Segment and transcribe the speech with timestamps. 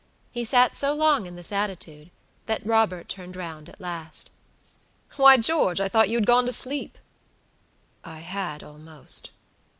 [0.31, 2.09] He sat so long in this attitude,
[2.47, 4.31] that Robert turned round at last.
[5.15, 6.97] "Why, George, I thought you had gone to sleep!"
[8.03, 9.29] "I had almost."